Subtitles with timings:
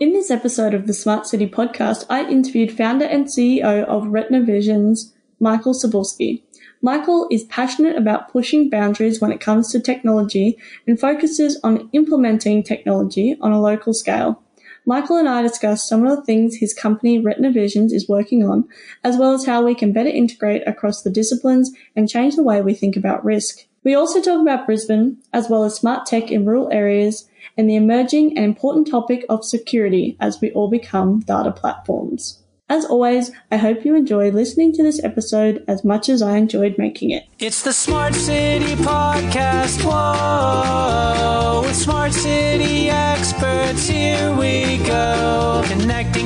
[0.00, 4.44] In this episode of the Smart City podcast, I interviewed founder and CEO of Retina
[4.44, 6.40] Visions, Michael Cybulski.
[6.80, 10.56] Michael is passionate about pushing boundaries when it comes to technology
[10.86, 14.40] and focuses on implementing technology on a local scale.
[14.86, 18.68] Michael and I discussed some of the things his company Retina Visions is working on,
[19.02, 22.62] as well as how we can better integrate across the disciplines and change the way
[22.62, 23.66] we think about risk.
[23.82, 27.76] We also talk about Brisbane, as well as smart tech in rural areas and the
[27.76, 32.42] emerging and important topic of security as we all become data platforms.
[32.70, 36.76] As always, I hope you enjoy listening to this episode as much as I enjoyed
[36.76, 37.24] making it.
[37.38, 39.82] It's the Smart City Podcast.
[39.82, 44.57] Whoa, with Smart City experts, here we.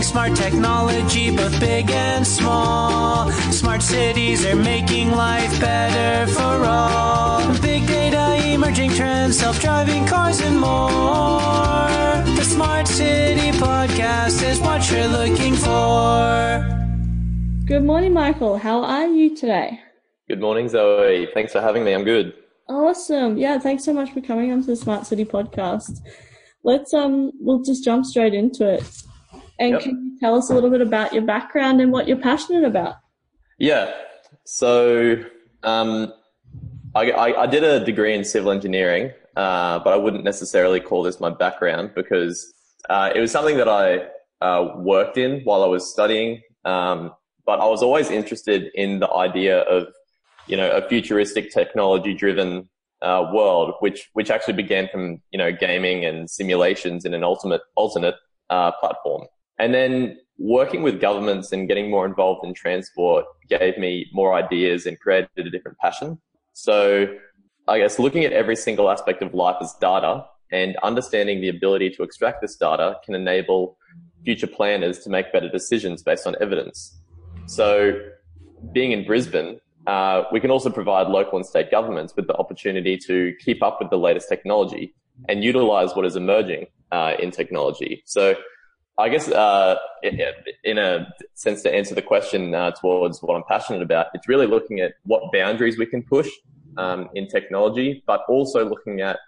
[0.03, 3.31] Connecting smart technology, both big and small.
[3.53, 7.47] Smart cities are making life better for all.
[7.61, 12.25] Big data, emerging trends, self driving cars, and more.
[12.37, 16.67] The Smart City Podcast is what you're looking for.
[17.65, 18.59] Good morning, Michael.
[18.59, 19.81] How are you today?
[20.29, 21.29] Good morning, Zoe.
[21.33, 21.93] Thanks for having me.
[21.93, 22.35] I'm good.
[22.69, 23.39] Awesome.
[23.39, 26.01] Yeah, thanks so much for coming onto the Smart City podcast.
[26.65, 29.02] Let's um we'll just jump straight into it.
[29.59, 29.83] And Yep.
[29.83, 32.97] can you tell us a little bit about your background and what you're passionate about?
[33.59, 33.93] Yeah.
[34.45, 35.23] So,
[35.63, 36.13] um,
[36.95, 41.03] I, I, I did a degree in civil engineering, uh, but I wouldn't necessarily call
[41.03, 42.53] this my background because
[42.91, 44.09] uh, it was something that I
[44.45, 46.43] uh, worked in while I was studying.
[46.65, 47.13] Um,
[47.47, 49.89] but I was always interested in the idea of,
[50.47, 52.69] you know, a futuristic technology-driven
[53.03, 57.61] uh, world, which which actually began from you know gaming and simulations in an ultimate
[57.77, 58.15] alternate
[58.49, 59.27] uh, platform.
[59.63, 64.87] And then working with governments and getting more involved in transport gave me more ideas
[64.87, 66.19] and created a different passion.
[66.53, 67.07] So
[67.69, 71.91] I guess looking at every single aspect of life as data and understanding the ability
[71.91, 73.79] to extract this data can enable
[74.25, 77.01] future planners to make better decisions based on evidence.
[77.47, 78.01] So
[78.73, 82.99] being in Brisbane, uh, we can also provide local and state governments with the opportunity
[83.07, 84.93] to keep up with the latest technology
[85.29, 88.03] and utilize what is emerging uh, in technology.
[88.07, 88.35] So
[88.99, 93.83] I guess uh, in- a sense to answer the question uh, towards what I'm passionate
[93.83, 96.29] about, it's really looking at what boundaries we can push
[96.77, 99.19] um, in technology, but also looking at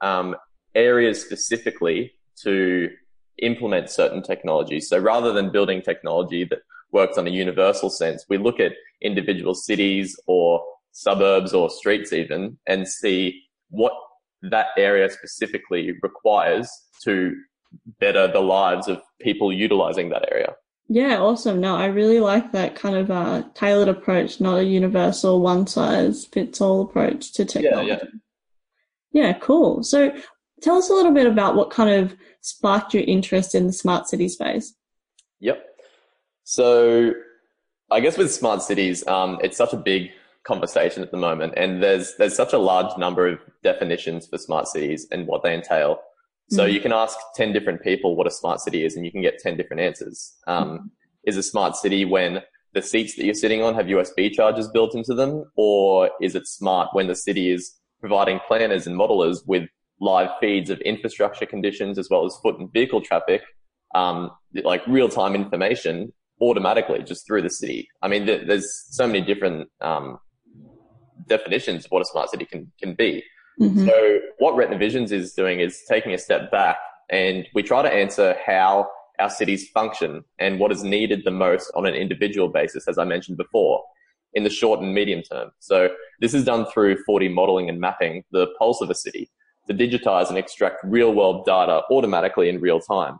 [0.00, 0.36] um,
[0.74, 2.90] areas specifically to
[3.38, 4.88] implement certain technologies.
[4.88, 6.60] So rather than building technology that
[6.92, 12.56] works on a universal sense, we look at individual cities or suburbs or streets even
[12.66, 13.92] and see what
[14.42, 16.70] that area specifically requires
[17.02, 17.34] to
[18.00, 20.54] better the lives of people utilizing that area.
[20.88, 21.60] Yeah, awesome.
[21.60, 26.26] No, I really like that kind of uh, tailored approach, not a universal one size
[26.26, 27.88] fits all approach to technology.
[27.88, 27.98] yeah.
[29.12, 29.82] Yeah, yeah, cool.
[29.82, 30.14] So
[30.60, 34.08] tell us a little bit about what kind of sparked your interest in the smart
[34.08, 34.74] city space.
[35.40, 35.64] Yep.
[36.44, 37.12] So
[37.90, 40.10] I guess with smart cities, um, it's such a big
[40.44, 44.68] conversation at the moment, and there's there's such a large number of definitions for smart
[44.68, 46.00] cities and what they entail.
[46.50, 46.72] So Mhm.
[46.72, 49.38] you can ask ten different people what a smart city is, and you can get
[49.38, 50.36] ten different answers.
[50.46, 50.90] Um,
[51.26, 52.42] Is a smart city when
[52.74, 56.46] the seats that you're sitting on have USB chargers built into them, or is it
[56.46, 59.66] smart when the city is providing planners and modelers with
[60.00, 63.40] live feeds of infrastructure conditions as well as foot and vehicle traffic,
[63.94, 64.30] um,
[64.64, 66.12] like real time information
[66.42, 67.88] automatically just through the city.
[68.02, 70.18] I mean, th- there's so many different um,
[71.26, 73.22] definitions of what a smart city can can be.
[73.60, 73.86] Mhm.
[73.86, 76.78] So what Retina Visions is doing is taking a step back
[77.10, 78.88] and we try to answer how
[79.20, 83.04] our cities function and what is needed the most on an individual basis, as I
[83.04, 83.84] mentioned before,
[84.32, 85.52] in the short and medium term.
[85.60, 89.30] So this is done through 4D modeling and mapping the pulse of a city
[89.68, 93.18] to digitize and extract real world data automatically in real time.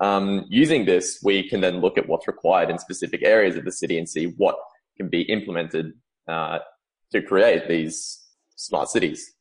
[0.00, 3.72] Um, using this, we can then look at what's required in specific areas of the
[3.72, 4.56] city and see what
[4.96, 5.92] can be implemented
[6.28, 6.58] uh,
[7.12, 8.24] to create these
[8.56, 9.35] smart cities.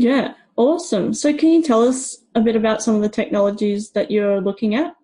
[0.00, 1.12] Yeah, awesome.
[1.12, 4.74] So can you tell us a bit about some of the technologies that you're looking
[4.74, 4.96] at?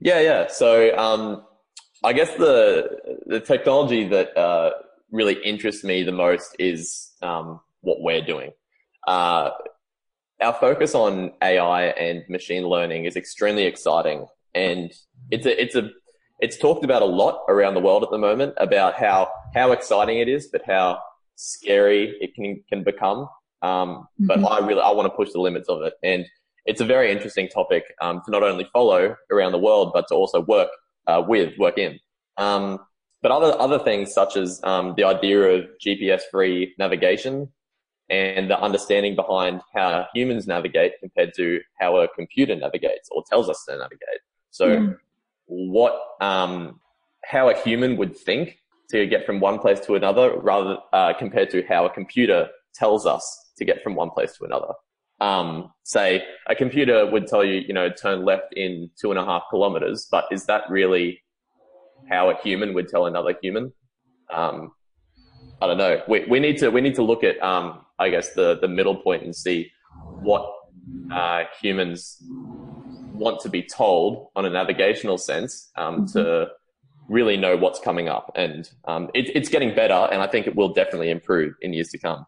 [0.00, 0.46] Yeah, yeah.
[0.48, 1.44] So um,
[2.02, 4.70] I guess the the technology that uh,
[5.10, 8.52] really interests me the most is um, what we're doing.
[9.06, 9.50] Uh,
[10.40, 14.90] our focus on AI and machine learning is extremely exciting, and
[15.30, 15.90] it's a it's a
[16.38, 20.18] it's talked about a lot around the world at the moment about how how exciting
[20.18, 20.98] it is, but how
[21.36, 23.28] scary it can can become.
[23.62, 24.50] Um, but Mhm.
[24.50, 26.26] I really I want to push the limits of it, and
[26.66, 30.14] it's a very interesting topic um, to not only follow around the world, but to
[30.14, 30.68] also work
[31.06, 31.98] uh, with, work in.
[32.36, 32.78] Um,
[33.22, 37.48] but other other things such as um, the idea of GPS free navigation
[38.08, 43.48] and the understanding behind how humans navigate compared to how a computer navigates or tells
[43.48, 44.20] us to navigate.
[44.50, 44.92] So Yeah.
[45.46, 46.80] what, um,
[47.24, 48.58] how a human would think
[48.90, 53.06] to get from one place to another rather, uh, compared to how a computer tells
[53.06, 54.72] us to get from one place to another.
[55.20, 59.24] Um, say a computer would tell you, you know, turn left in two and a
[59.24, 61.22] half kilometers, but is that really
[62.10, 63.72] how a human would tell another human?
[64.32, 64.72] Um,
[65.60, 66.02] I don't know.
[66.08, 68.96] We, we need to, we need to look at, um, I guess the, the middle
[68.96, 69.70] point and see
[70.22, 70.50] what,
[71.12, 72.16] uh, humans
[73.12, 76.48] want to be told on a navigational sense, um, to
[77.10, 78.32] really know what's coming up.
[78.36, 81.90] And, um, it, it's getting better and I think it will definitely improve in years
[81.90, 82.24] to come.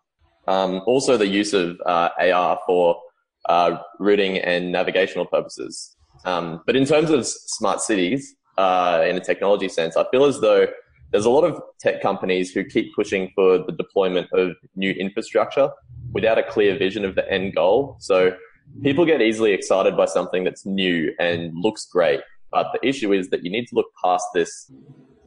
[0.47, 3.00] Um, also the use of, uh, AR for,
[3.49, 5.97] uh, routing and navigational purposes.
[6.25, 10.41] Um, but in terms of smart cities, uh, in a technology sense, I feel as
[10.41, 10.67] though
[11.11, 15.71] there's a lot of tech companies who keep pushing for the deployment of new infrastructure
[16.12, 17.97] without a clear vision of the end goal.
[18.00, 18.35] So
[18.83, 22.21] people get easily excited by something that's new and looks great.
[22.50, 24.71] But the issue is that you need to look past this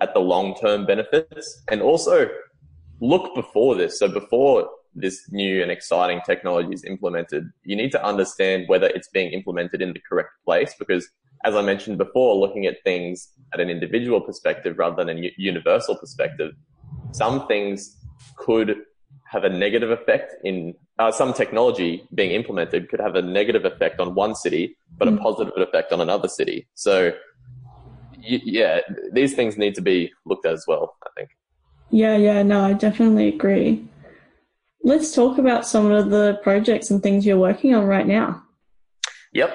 [0.02, 2.30] at the long term benefits and also
[3.02, 4.00] look before this.
[4.00, 9.09] So before this new and exciting technology is implemented, you need to understand whether it's
[9.09, 11.07] being implemented in the correct place because
[11.44, 15.95] as I mentioned before, looking at things at an individual perspective rather than a universal
[15.95, 16.53] perspective,
[17.12, 17.95] some things
[18.38, 18.77] could
[19.25, 24.00] have a negative effect in uh, some technology being implemented could have a negative effect
[24.00, 25.21] on one city, but a Mm.
[25.21, 26.68] positive effect on another city.
[26.74, 27.12] So,
[28.30, 28.80] y- yeah,
[29.12, 30.95] these things need to be looked at as well.
[31.03, 31.30] I think.
[31.92, 33.86] Yeah, yeah, no, I definitely agree.
[34.86, 38.44] Let's talk about some of the projects and things you're working on right now.
[39.34, 39.52] Yep.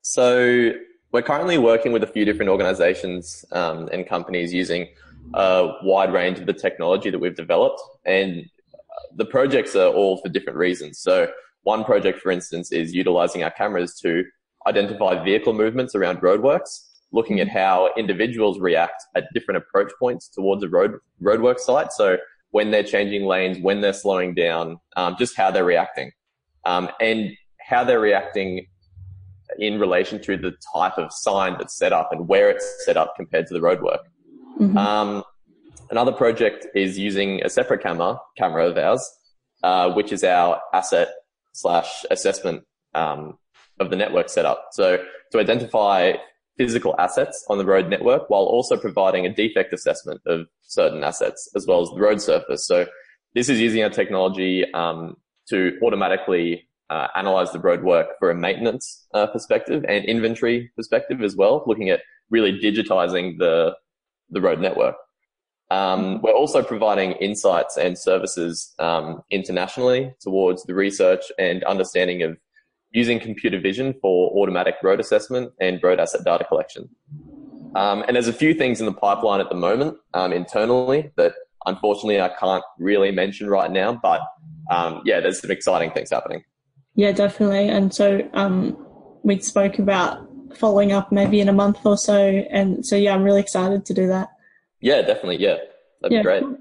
[0.00, 0.72] So
[1.12, 4.88] we're currently working with a few different organizations um, and companies using
[5.34, 7.78] a wide range of the technology that we've developed.
[8.06, 8.46] And
[9.16, 10.98] the projects are all for different reasons.
[10.98, 11.30] So
[11.64, 14.24] one project, for instance, is utilizing our cameras to
[14.66, 20.64] identify vehicle movements around roadworks, looking at how individuals react at different approach points towards
[20.64, 20.92] a road
[21.22, 21.92] roadwork site.
[21.92, 22.16] So
[22.50, 26.10] when they're changing lanes, when they're slowing down, um, just how they're reacting,
[26.64, 27.30] um, and
[27.60, 28.66] how they're reacting
[29.58, 33.14] in relation to the type of sign that's set up and where it's set up
[33.16, 34.00] compared to the roadwork.
[34.60, 34.76] Mhm.
[34.76, 35.24] Um,
[35.90, 39.08] another project is using a separate camera, camera of ours,
[39.62, 41.08] uh, which is our asset
[41.52, 42.64] slash assessment
[42.94, 43.38] um,
[43.78, 44.68] of the network setup.
[44.72, 44.98] So
[45.32, 46.14] to identify
[46.60, 51.50] physical assets on the road network while also providing a defect assessment of certain assets
[51.56, 52.66] as well as the road surface.
[52.66, 52.84] So
[53.34, 55.16] this is using our technology um,
[55.48, 61.34] to automatically uh, analyze the roadwork for a maintenance uh, perspective and inventory perspective as
[61.34, 63.74] well, looking at really digitizing the
[64.28, 64.96] the road network.
[65.70, 72.36] Um, we're also providing insights and services um, internationally towards the research and understanding of
[72.92, 76.88] using computer vision for automatic road assessment and road asset data collection.
[77.74, 81.34] Um, and there's a few things in the pipeline at the moment um, internally that
[81.66, 84.22] unfortunately I can't really mention right now, but
[84.70, 86.42] um, yeah, there's some exciting things happening.
[86.96, 87.68] Yeah, definitely.
[87.68, 88.76] And so um,
[89.22, 90.26] we spoke about
[90.56, 92.18] following up maybe in a month or so.
[92.18, 94.30] And so, yeah, I'm really excited to do that.
[94.80, 95.38] Yeah, definitely.
[95.38, 95.58] Yeah,
[96.00, 96.42] that'd yeah, be great.
[96.42, 96.58] cool.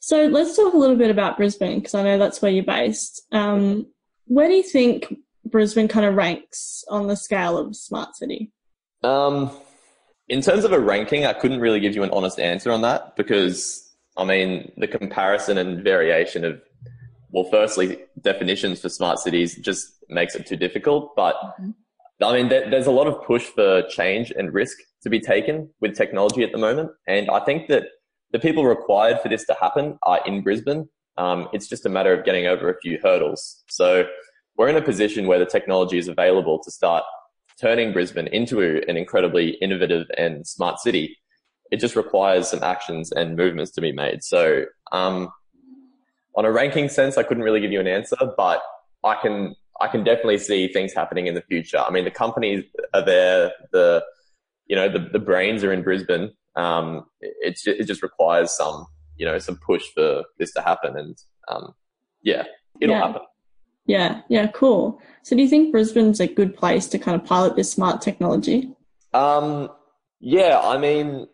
[0.00, 3.22] So let's talk a little bit about Brisbane because I know that's where you're based.
[3.30, 3.86] Um,
[4.26, 5.14] where do you think
[5.52, 8.50] Brisbane kind of ranks on the scale of smart city?
[9.04, 9.50] Um,
[10.28, 13.14] in terms of a ranking, I couldn't really give you an honest answer on that
[13.16, 16.60] because, I mean, the comparison and variation of,
[17.30, 21.14] well, firstly, definitions for smart cities just makes it too difficult.
[21.14, 21.74] But Mhm.
[22.22, 25.68] I mean, there, there's a lot of push for change and risk to be taken
[25.80, 26.90] with technology at the moment.
[27.06, 27.84] And I think that
[28.30, 30.88] the people required for this to happen are in Brisbane.
[31.18, 33.62] Um, it's just a matter of getting over a few hurdles.
[33.68, 34.06] So
[34.56, 37.04] we're in a position where the technology is available to start
[37.60, 41.18] turning Brisbane into an incredibly innovative and smart city.
[41.70, 44.22] It just requires some actions and movements to be made.
[44.22, 45.30] So, um,
[46.34, 48.62] on a ranking sense, I couldn't really give you an answer, but
[49.04, 51.78] I can, I can definitely see things happening in the future.
[51.78, 54.02] I mean, the companies are there, the,
[54.66, 56.30] you know, the, the brains are in Brisbane.
[56.56, 60.96] Um, it's, ju- it just requires some, you know, some push for this to happen.
[60.96, 61.18] And,
[61.48, 61.74] um,
[62.22, 62.44] yeah,
[62.80, 63.06] it'll Yeah.
[63.06, 63.22] happen.
[63.86, 65.00] Yeah, yeah, cool.
[65.22, 68.70] So do you think Brisbane's a good place to kind of pilot this smart technology?
[69.12, 69.70] Um,
[70.20, 71.26] yeah, I mean,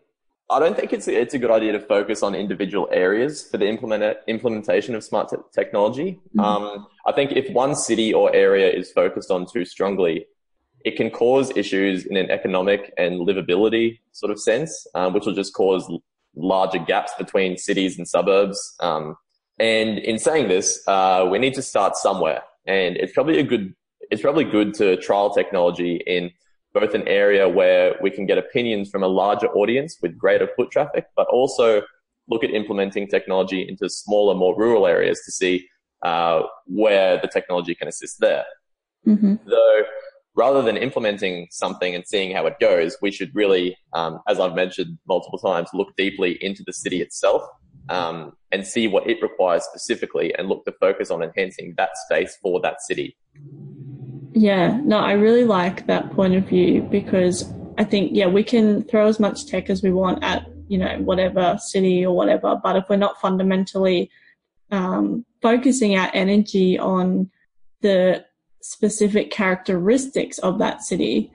[0.51, 3.69] I don't think it's it's a good idea to focus on individual areas for the
[3.69, 6.21] implement implementation of smart te- technology.
[6.35, 6.43] Mhm.
[6.43, 10.27] Um, I think if one city or area is focused on too strongly,
[10.87, 15.35] it can cause issues in an economic and livability sort of sense, um, which will
[15.35, 15.85] just cause
[16.35, 18.59] larger gaps between cities and suburbs.
[18.81, 19.17] Um,
[19.59, 23.75] and in saying this, uh, we need to start somewhere, and it's probably a good
[24.11, 26.31] it's probably good to trial technology in
[26.73, 30.71] both an area where we can get opinions from a larger audience with greater foot
[30.71, 31.83] traffic, but also
[32.29, 35.67] look at implementing technology into smaller, more rural areas to see
[36.03, 38.45] uh, where the technology can assist there.
[39.07, 39.37] Mm-hmm.
[39.47, 39.83] Though,
[40.35, 44.55] rather than implementing something and seeing how it goes, we should really, um, as I've
[44.55, 47.43] mentioned multiple times, look deeply into the city itself
[47.89, 52.37] um, and see what it requires specifically and look to focus on enhancing that space
[52.43, 53.17] for that city.
[54.33, 58.85] Yeah, no, I really like that point of view because I think, yeah, we can
[58.85, 62.77] throw as much tech as we want at, you know, whatever city or whatever, but
[62.77, 64.11] if we're not fundamentally
[64.71, 67.31] um, focusing our energy on
[67.81, 68.25] the
[68.61, 71.33] specific characteristics of that city,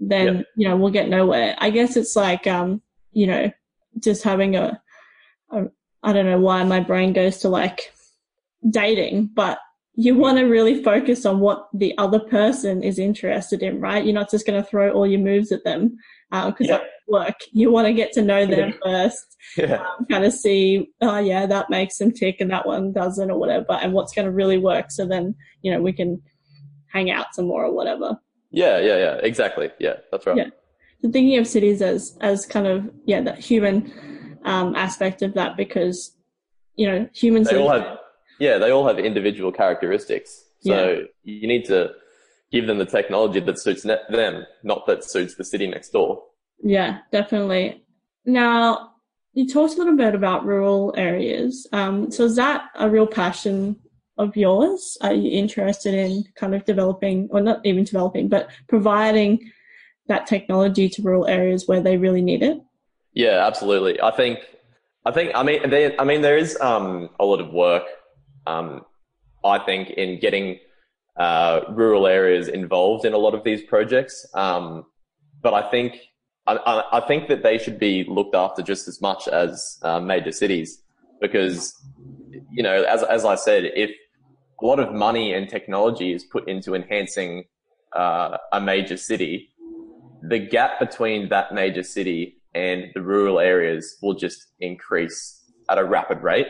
[0.00, 0.46] then, Yep.
[0.56, 1.54] you know, we'll get nowhere.
[1.58, 2.82] I guess it's like, um,
[3.12, 3.50] you know,
[4.00, 4.80] just having a,
[5.50, 5.64] a,
[6.04, 7.92] I don't know why my brain goes to like
[8.70, 9.58] dating, but
[9.96, 14.04] you want to really focus on what the other person is interested in, right?
[14.04, 15.96] You're not just going to throw all your moves at them
[16.30, 16.78] because Yeah.
[16.78, 17.36] that won't work.
[17.52, 19.76] You want to get to know them first, Yeah.
[19.98, 23.38] um, kind of see, oh yeah, that makes them tick and that one doesn't or
[23.38, 24.90] whatever, and what's going to really work.
[24.90, 26.20] So then, you know, we can
[26.92, 28.18] hang out some more or whatever.
[28.50, 29.70] Yeah, yeah, yeah, exactly.
[29.78, 30.36] Yeah, that's right.
[30.36, 30.48] Yeah.
[31.02, 33.92] So thinking of cities as as kind of yeah that human
[34.44, 36.16] um, aspect of that because
[36.76, 37.98] you know humans They all have,
[38.38, 40.44] yeah, they all have individual characteristics.
[40.60, 41.90] So you need to
[42.50, 46.22] give them the technology that suits them, not that suits the city next door.
[46.62, 47.84] Yeah, definitely.
[48.24, 48.92] Now,
[49.34, 51.66] you talked a little bit about rural areas.
[51.72, 53.76] Um, so is that a real passion
[54.16, 54.96] of yours?
[55.02, 59.50] Are you interested in kind of developing, or not even developing, but providing
[60.06, 62.58] that technology to rural areas where they really need it?
[63.14, 64.00] Yeah, absolutely.
[64.00, 64.40] I think,
[65.04, 67.84] I think, I mean, there, I mean, there is um, a lot of work,
[68.46, 68.84] um,
[69.44, 70.58] I think, in getting
[71.16, 74.26] uh, rural areas involved in a lot of these projects.
[74.34, 74.86] Um,
[75.42, 75.96] but I think,
[76.46, 80.00] I, I, I think that they should be looked after just as much as uh,
[80.00, 80.82] major cities,
[81.20, 81.72] because,
[82.50, 83.90] you know, as as I said, if
[84.60, 87.44] a lot of money and technology is put into enhancing
[87.94, 89.50] uh, a major city,
[90.22, 95.84] the gap between that major city and the rural areas will just increase at a
[95.84, 96.48] rapid rate.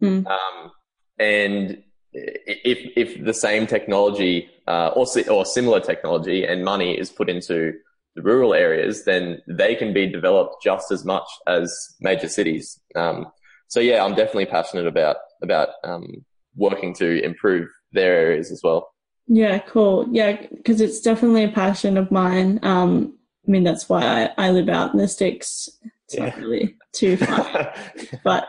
[0.00, 0.26] Hmm.
[0.26, 0.70] Um,
[1.18, 1.82] and
[2.12, 7.30] if if the same technology uh, or si- or similar technology and money is put
[7.30, 7.72] into
[8.14, 12.78] the rural areas, then they can be developed just as much as major cities.
[12.94, 13.26] Um,
[13.68, 18.90] so yeah, I'm definitely passionate about about um, working to improve their areas as well.
[19.28, 20.06] Yeah, cool.
[20.10, 22.60] Yeah, because it's definitely a passion of mine.
[22.62, 24.02] Um, I mean, that's why
[24.38, 25.68] I, I live out in the sticks.
[26.08, 27.74] It's not really too far.
[28.24, 28.48] but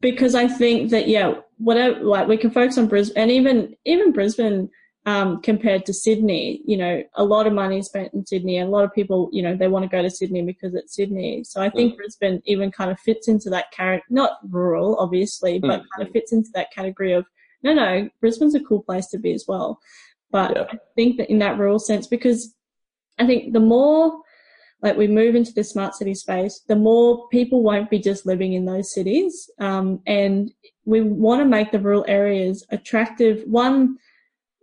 [0.00, 4.12] because I think that yeah, whatever like we can focus on Brisbane and even even
[4.12, 4.70] Brisbane
[5.06, 8.68] um, compared to Sydney, you know, a lot of money is spent in Sydney, and
[8.68, 11.42] a lot of people, you know, they want to go to Sydney because it's Sydney.
[11.44, 15.80] So I think Brisbane even kind of fits into that character, not rural, obviously, but
[15.80, 15.84] Mm.
[15.96, 17.24] kind of fits into that category of
[17.62, 19.78] no, no, Brisbane's a cool place to be as well.
[20.30, 20.64] But Yeah.
[20.70, 22.54] I think that in that rural sense, because
[23.20, 24.20] I think the more
[24.82, 28.54] like we move into the smart city space, the more people won't be just living
[28.54, 29.50] in those cities.
[29.58, 30.50] Um, and
[30.86, 33.42] we want to make the rural areas attractive.
[33.46, 33.98] One,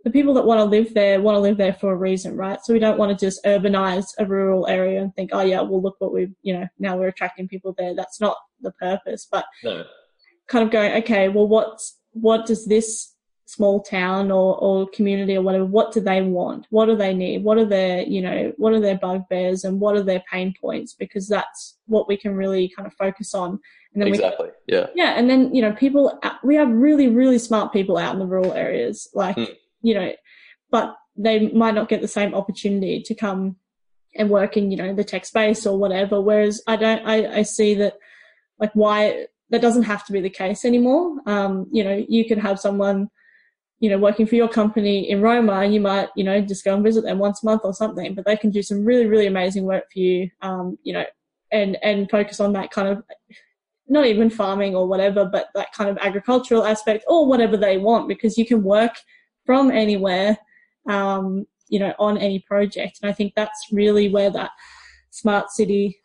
[0.04, 2.58] the people that want to live there want to live there for a reason, right?
[2.64, 5.82] So we don't want to just urbanize a rural area and think, oh yeah, well
[5.82, 7.94] look what we've, you know, now we're attracting people there.
[7.94, 9.84] That's not the purpose, but no.
[10.48, 13.14] kind of going, okay, well, what's what does this
[13.48, 16.66] small town or, or community or whatever, what do they want?
[16.68, 17.44] What do they need?
[17.44, 20.92] What are their, you know, what are their bugbears and what are their pain points?
[20.92, 23.58] Because that's what we can really kind of focus on.
[23.94, 24.50] And then we Exactly.
[24.66, 24.88] Yeah.
[24.94, 28.26] yeah, and then you know, people we have really really smart people out in the
[28.26, 29.44] rural areas, like Hmm.
[29.80, 30.12] you know,
[30.70, 33.56] but they might not get the same opportunity to come
[34.14, 36.20] and work in you know the tech space or whatever.
[36.20, 37.94] Whereas I don't, I, I see that
[38.60, 41.16] like why that doesn't have to be the case anymore.
[41.24, 43.08] Um, you know, you could have someone
[43.80, 46.84] you know working for your company in Roma, you might you know just go and
[46.84, 49.64] visit them once a month or something, but they can do some really really amazing
[49.64, 50.30] work for you.
[50.42, 51.04] Um, you know,
[51.52, 53.02] and and focus on that kind of
[53.88, 58.06] not even farming or whatever, but that kind of agricultural aspect or whatever they want
[58.06, 58.92] because you can work
[59.46, 60.36] from anywhere,
[60.88, 62.98] um, you know, on any project.
[63.00, 64.50] And I think that's really where that
[65.10, 65.98] smart city,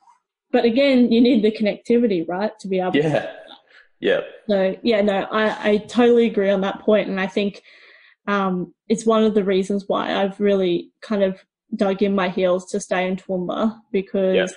[0.53, 3.33] but again, you need the connectivity, right, to be able to.
[4.03, 4.21] Yeah.
[4.49, 7.07] So yeah, no, I, I totally agree on that point.
[7.09, 7.61] And I think,
[8.27, 11.39] um, it's one of the reasons why I've really kind of
[11.75, 14.47] dug in my heels to stay in Toowoomba because Yeah.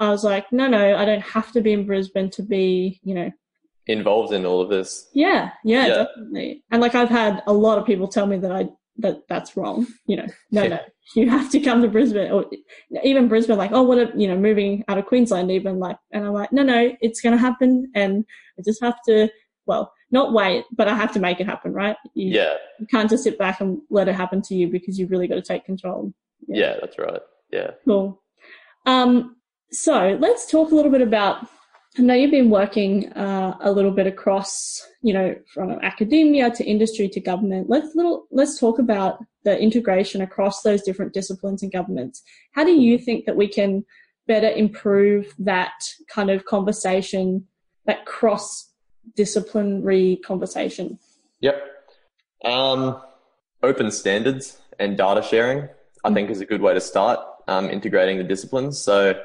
[0.00, 3.14] I was like, no, no, I don't have to be in Brisbane to be, you
[3.14, 3.30] know,
[3.86, 5.08] Involved in all of this.
[5.14, 5.94] yeah, yeah, Yeah.
[6.04, 6.62] definitely.
[6.70, 9.86] And like I've had a lot of people tell me that I that that's wrong.
[10.06, 10.78] You know, no, no,
[11.14, 12.46] you have to come to Brisbane or
[13.02, 16.26] even Brisbane, like, oh, what, a, you know, moving out of Queensland, even like, and
[16.26, 17.90] I'm like, no, no, it's going to happen.
[17.94, 18.24] And
[18.58, 19.28] I just have to,
[19.66, 21.96] well, not wait, but I have to make it happen, right?
[22.14, 22.54] You, Yeah.
[22.78, 25.36] You can't just sit back and let it happen to you because you've really got
[25.36, 26.12] to take control.
[26.46, 27.20] Yeah, that's right.
[27.50, 27.72] Yeah.
[27.84, 28.22] Cool.
[28.86, 29.36] Um,
[29.70, 31.46] so let's talk a little bit about.
[31.96, 36.64] I know you've been working uh, a little bit across, you know, from academia to
[36.64, 37.68] industry to government.
[37.68, 42.22] Let's little let's talk about the integration across those different disciplines and governments.
[42.52, 43.84] How do you think that we can
[44.26, 45.72] better improve that
[46.08, 47.46] kind of conversation,
[47.86, 48.70] that cross
[49.16, 50.98] disciplinary conversation?
[51.40, 51.62] Yep.
[52.44, 53.00] Um,
[53.62, 55.68] open standards and data sharing,
[56.04, 57.18] I think, is a good way to start
[57.48, 58.80] um, integrating the disciplines.
[58.80, 59.20] So,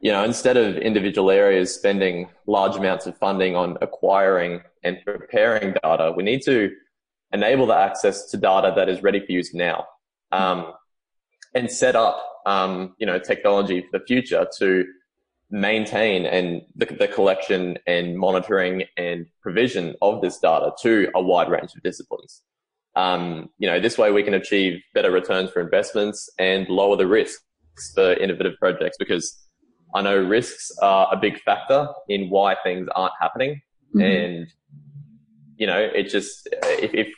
[0.00, 5.74] you know, instead of individual areas spending large amounts of funding on acquiring and preparing
[5.82, 6.70] data, we need to
[7.32, 9.86] enable the access to data that is ready for use now,
[10.30, 10.72] um,
[11.54, 14.84] and set up, um, you know, technology for the future to
[15.50, 21.50] maintain and the, the collection and monitoring and provision of this data to a wide
[21.50, 22.42] range of disciplines.
[22.94, 27.06] Um, you know, this way we can achieve better returns for investments and lower the
[27.06, 27.42] risks
[27.94, 29.47] for innovative projects because
[29.94, 33.62] I know risks are a big factor in why things aren't happening.
[33.94, 34.02] Mhm.
[34.02, 34.46] And,
[35.56, 37.08] you know, it just, if, if,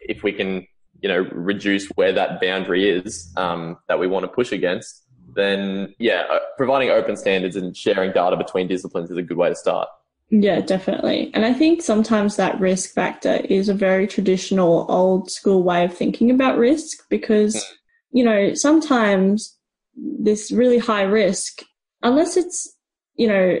[0.00, 0.66] if we can,
[1.00, 5.02] you know, reduce where that boundary is, um, that we want to push against,
[5.34, 9.48] then yeah, uh, providing open standards and sharing data between disciplines is a good way
[9.48, 9.88] to start.
[10.30, 11.30] Yeah, definitely.
[11.34, 15.94] And I think sometimes that risk factor is a very traditional, old school way of
[15.94, 17.62] thinking about risk because,
[18.10, 19.56] you know, sometimes
[19.96, 21.62] this really high risk,
[22.04, 22.76] unless it's,
[23.16, 23.58] you know,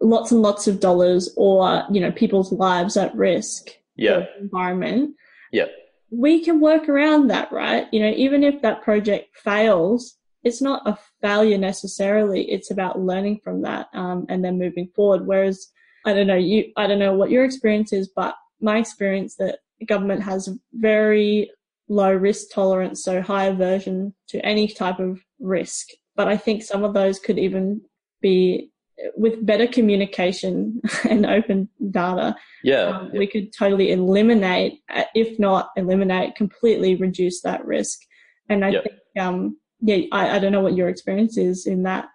[0.00, 4.26] lots and lots of dollars or, you know, people's lives at risk, Yeah.
[4.38, 5.14] environment,
[5.52, 5.66] Yeah.
[6.10, 7.86] we can work around that, right?
[7.92, 12.50] You know, even if that project fails, it's not a failure necessarily.
[12.50, 15.26] It's about learning from that um, and then moving forward.
[15.26, 15.68] Whereas,
[16.04, 19.60] I don't know, you, I don't know what your experience is, but my experience that
[19.86, 21.50] government has very
[21.88, 25.88] low risk tolerance, so high aversion to any type of risk.
[26.16, 27.80] But I think some of those could even
[28.20, 28.70] be
[29.16, 32.84] with better communication and open data Yeah.
[32.84, 38.00] um, we could totally eliminate, uh, if not eliminate, completely reduce that risk.
[38.48, 38.82] And I Yep.
[38.84, 42.08] think, um, yeah, I, I don't know what your experience is in that.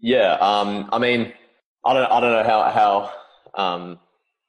[0.00, 0.34] Yeah.
[0.40, 1.32] Um, I mean,
[1.84, 3.98] I don't, I don't know how, how, um,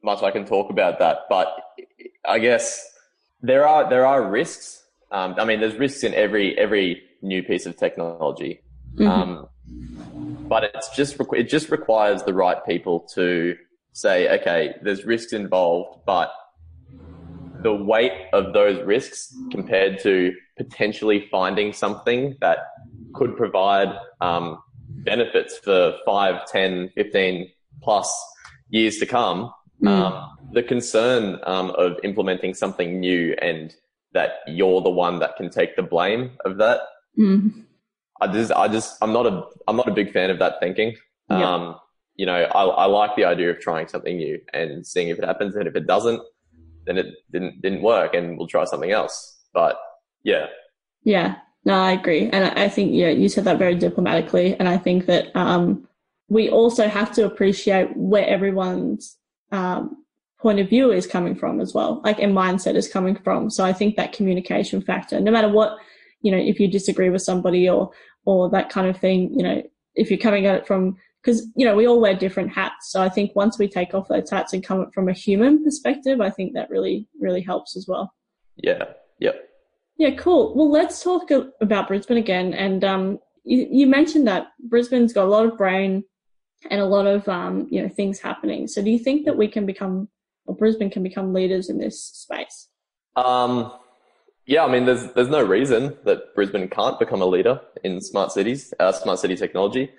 [0.03, 1.55] much I can talk about that, but
[2.27, 2.87] I guess
[3.41, 4.83] there are, there are risks.
[5.11, 8.61] Um, I mean, there's risks in every, every new piece of technology.
[8.95, 9.07] Mhm.
[9.07, 9.47] Um,
[10.47, 13.55] but it's just, it just requires the right people to
[13.93, 16.31] say, okay, there's risks involved, but
[17.61, 22.59] the weight of those risks compared to potentially finding something that
[23.13, 23.89] could provide
[24.21, 27.49] um, benefits for 5, 10, 15
[27.81, 28.13] plus
[28.69, 29.51] years to come.
[29.81, 29.87] Mm.
[29.87, 33.73] Um, the concern um, of implementing something new and
[34.13, 36.81] that you're the one that can take the blame of that.
[37.17, 37.63] Mm.
[38.21, 40.95] I just, I just, I'm not a, I'm not a big fan of that thinking.
[41.29, 41.53] Yeah.
[41.53, 41.75] Um,
[42.15, 45.25] you know, I, I like the idea of trying something new and seeing if it
[45.25, 46.21] happens, and if it doesn't,
[46.85, 49.41] then it didn't didn't work, and we'll try something else.
[49.53, 49.77] But
[50.23, 50.45] yeah,
[51.05, 52.29] Yeah, no, I agree.
[52.29, 54.55] And I think, yeah, you said that very diplomatically.
[54.59, 55.87] And I think that um,
[56.27, 59.17] we also have to appreciate where everyone's
[59.51, 60.03] um,
[60.39, 63.49] point of view is coming from as well, like and mindset is coming from.
[63.49, 65.77] So I think that communication factor, no matter what,
[66.25, 67.91] you know, if you disagree with somebody or
[68.25, 69.61] or that kind of thing, you know,
[69.93, 72.91] if you're coming at it from because you know we all wear different hats.
[72.91, 75.63] So I think once we take off those hats and come at from a human
[75.63, 78.11] perspective, I think that really really helps as well.
[78.57, 78.85] yeah,
[79.19, 79.35] yep,
[79.99, 80.55] Yeah, cool.
[80.55, 81.29] Well, let's talk
[81.61, 82.55] about Brisbane again.
[82.55, 86.03] And um, you, you mentioned that Brisbane's got a lot of brain
[86.71, 88.67] and a lot of um, you know things happening.
[88.67, 90.09] So, do you think that we can become,
[90.47, 92.69] or Brisbane can become leaders in this space?
[93.15, 93.71] um,
[94.45, 94.63] yeah.
[94.63, 98.73] I mean, there's there's no reason that Brisbane can't become a leader in smart cities,
[98.79, 99.91] uh, smart city technology.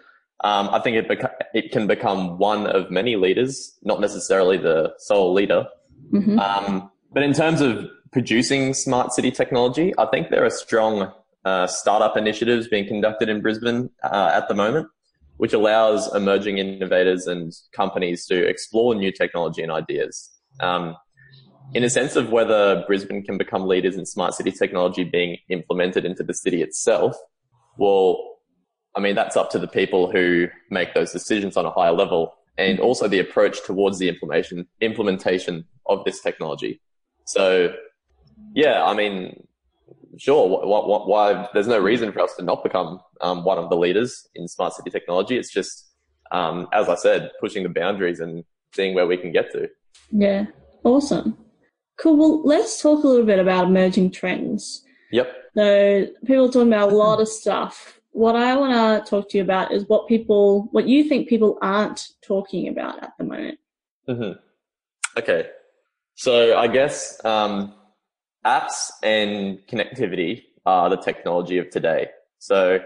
[0.44, 4.94] Um, I think it beca- it can become one of many leaders, not necessarily the
[4.98, 5.66] sole leader.
[6.10, 11.12] hmm Um, but in terms of producing smart city technology, I think there are strong
[11.44, 14.88] uh, startup initiatives being conducted in Brisbane uh, at the moment,
[15.38, 20.30] which allows emerging innovators and companies to explore new technology and ideas.
[20.60, 20.96] Um,
[21.74, 26.04] in a sense of whether Brisbane can become leaders in smart city technology being implemented
[26.04, 27.16] into the city itself,
[27.76, 28.36] well,
[28.94, 32.32] I mean, that's up to the people who make those decisions on a higher level
[32.56, 36.80] and also the approach towards the implementation, implementation of this technology.
[37.26, 37.74] So,
[38.54, 39.46] yeah, I mean,
[40.16, 43.68] sure, wh- wh- why there's no reason for us to not become um, one of
[43.68, 45.36] the leaders in smart city technology.
[45.36, 45.90] It's just,
[46.32, 49.68] um, as I said, pushing the boundaries and seeing where we can get to.
[50.10, 50.46] Yeah,
[50.84, 51.36] awesome.
[51.98, 52.16] Cool.
[52.16, 54.84] Well, let's talk a little bit about emerging trends.
[55.12, 55.34] Yep.
[55.56, 58.00] So people are talking about a lot of stuff.
[58.10, 58.72] What I want
[59.04, 63.02] to talk to you about is what people, what you think people aren't talking about
[63.02, 63.58] at the moment.
[64.06, 64.32] hmm
[65.16, 65.48] Okay.
[66.14, 67.74] So I guess um,
[68.44, 72.08] apps and connectivity are the technology of today.
[72.38, 72.80] So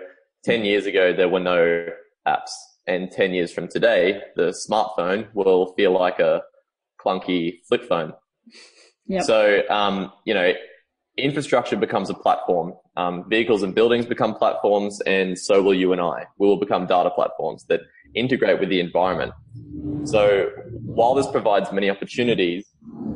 [0.44, 1.86] 10 years ago, there were no
[2.26, 2.50] apps.
[2.86, 6.42] And 10 years from today, the smartphone will feel like a
[7.00, 8.14] clunky flip phone.
[9.06, 9.24] Yep.
[9.24, 10.52] So, um, you know,
[11.16, 12.74] infrastructure becomes a platform.
[12.96, 16.26] Um, vehicles and buildings become platforms, and so will you and I.
[16.38, 17.80] We will become data platforms that
[18.14, 19.32] integrate with the environment.
[20.04, 20.50] So,
[20.84, 22.66] while this provides many opportunities,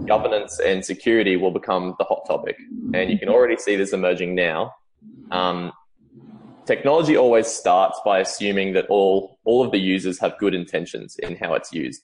[0.07, 2.57] governance and security will become the hot topic.
[2.93, 4.75] And you can already see this emerging now.
[5.31, 5.73] Um,
[6.67, 11.37] technology always starts by assuming that all, all of the users have good intentions in
[11.37, 12.03] how it's used.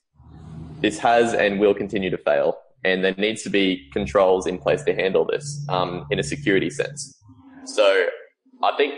[0.81, 4.83] This has and will continue to fail and there needs to be controls in place
[4.83, 7.17] to handle this um, in a security sense.
[7.65, 8.05] So
[8.63, 8.95] I think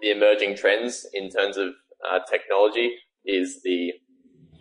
[0.00, 1.68] the emerging trends in terms of
[2.08, 2.94] uh, technology
[3.24, 3.92] is the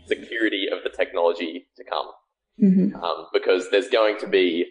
[0.08, 2.08] security of the technology to come,
[2.60, 4.66] hmm um, because there's going to be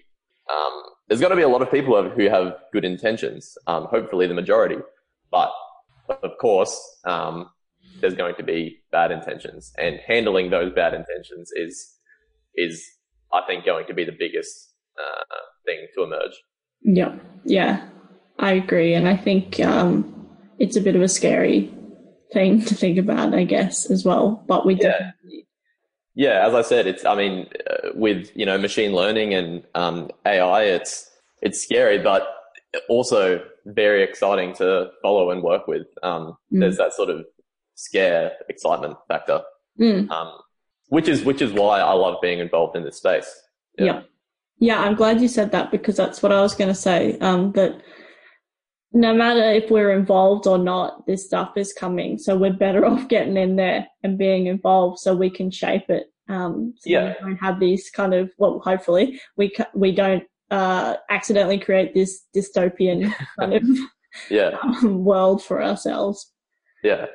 [0.51, 3.57] um, there's going to be a lot of people who have good intentions.
[3.67, 4.77] Um, hopefully, the majority,
[5.31, 5.51] but
[6.23, 7.51] of course, um,
[8.01, 11.95] there's going to be bad intentions, and handling those bad intentions is
[12.55, 12.85] is
[13.33, 15.35] I think going to be the biggest uh,
[15.67, 16.33] thing to emerge.
[16.83, 17.15] Yeah,
[17.45, 17.87] yeah,
[18.39, 21.73] I agree, and I think um, it's a bit of a scary
[22.33, 24.45] thing to think about, I guess, as well.
[24.47, 24.81] But we Yeah.
[24.91, 25.47] definitely,
[26.15, 30.11] Yeah, as I said, it's I mean uh, with you know machine learning and um,
[30.27, 31.11] AI, it's
[31.43, 32.23] it's scary, but
[32.89, 35.87] also very exciting to follow and work with.
[36.03, 36.61] Um, Mm.
[36.61, 37.25] There's that sort of
[37.75, 39.43] scare excitement factor,
[39.79, 40.33] Mm, um,
[40.89, 43.29] which is which is why I love being involved in this space.
[43.79, 44.03] yeah.
[44.59, 47.19] yeah, I'm glad you said that because that's what I was going to say.
[47.21, 47.81] Um, that
[48.93, 53.09] no matter if we're involved or not, this stuff is coming, so we're better off
[53.09, 56.07] getting in there and being involved so we can shape it.
[56.29, 57.15] Um, so Yeah.
[57.23, 62.25] we don't have these kind of well, hopefully we we don't uh, accidentally create this
[62.35, 63.63] dystopian kind of
[64.31, 66.33] Yeah, um, world for ourselves.
[66.83, 67.07] yeah,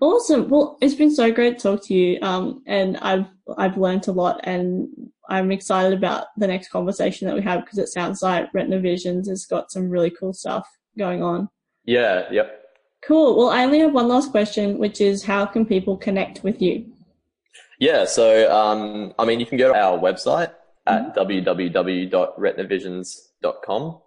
[0.00, 0.48] Awesome.
[0.48, 2.18] Well, it's been so great to talk to you.
[2.20, 3.26] Um, and I've
[3.56, 4.88] I've learned a lot, and
[5.28, 9.28] I'm excited about the next conversation that we have because it sounds like Retina Visions
[9.28, 11.48] has got some really cool stuff going on.
[11.84, 12.60] yeah, yep.
[13.06, 13.36] Cool.
[13.36, 16.86] Well, I only have one last question, which is how can people connect with you?
[17.78, 20.52] Yeah, so um, I mean, you can go to our website
[20.86, 23.98] at www.retinavisions.com,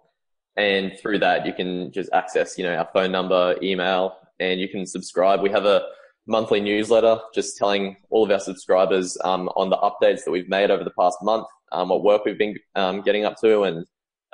[0.56, 4.68] and through that you can just access, you know, our phone number, email, and you
[4.68, 5.42] can subscribe.
[5.42, 5.82] We have a
[6.26, 10.70] monthly newsletter just telling all of our subscribers um, on the updates that we've made
[10.70, 13.86] over the past month, um, what work we've been um, getting up to, and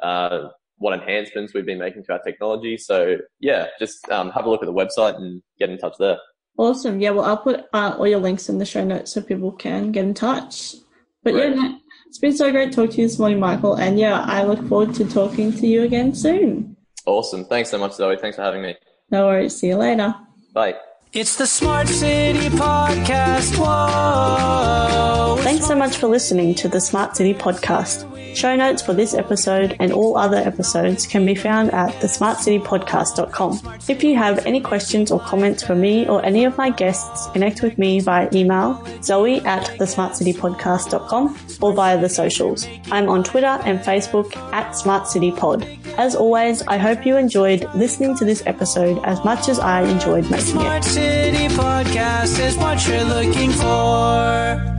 [0.02, 2.76] uh, what enhancements we've been making to our technology.
[2.76, 6.18] So yeah, just um, have a look at the website and get in touch there.
[6.56, 7.00] Awesome.
[7.00, 7.10] Yeah.
[7.10, 10.04] Well, I'll put uh, all your links in the show notes so people can get
[10.04, 10.74] in touch.
[11.22, 11.56] But yeah, Great.
[11.56, 13.74] no, it's been so great talking to you this morning, Michael.
[13.74, 16.76] And yeah, I look forward to talking to you again soon.
[17.06, 17.44] Awesome.
[17.44, 18.16] Thanks so much, Zoe.
[18.16, 18.76] Thanks for having me.
[19.14, 19.54] No worries.
[19.54, 20.12] See you later.
[20.52, 20.74] Bye.
[21.14, 23.56] It's the Smart City Podcast.
[23.56, 25.36] Whoa.
[25.42, 28.10] Thanks so much for listening to the Smart City podcast.
[28.34, 33.78] Show notes for this episode and all other episodes can be found at thesmartcitypodcast.com.
[33.88, 37.62] If you have any questions or comments for me or any of my guests, connect
[37.62, 42.66] with me via email zoe at thesmartcitypodcast.com or via the socials.
[42.90, 45.84] I'm on Twitter and Facebook at smartcitypod.
[45.96, 50.28] As always, I hope you enjoyed listening to this episode as much as I enjoyed
[50.28, 51.03] making it.
[51.04, 54.73] City podcast is what you're looking for.